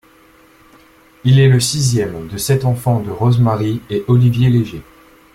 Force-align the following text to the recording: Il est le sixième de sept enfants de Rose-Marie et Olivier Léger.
Il 1.25 1.37
est 1.37 1.47
le 1.47 1.59
sixième 1.59 2.27
de 2.27 2.35
sept 2.39 2.65
enfants 2.65 3.01
de 3.01 3.11
Rose-Marie 3.11 3.81
et 3.91 4.03
Olivier 4.07 4.49
Léger. 4.49 4.81